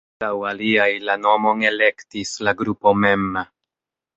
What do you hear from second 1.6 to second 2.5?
elektis